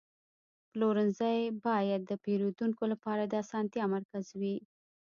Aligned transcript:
پلورنځی 0.71 1.39
باید 1.65 2.01
د 2.05 2.11
پیرودونکو 2.23 2.83
لپاره 2.91 3.23
د 3.25 3.33
اسانتیا 3.43 3.83
مرکز 3.95 4.25
وي. 4.39 4.55